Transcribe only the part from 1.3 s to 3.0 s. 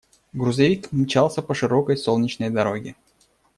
по широкой солнечной дороге.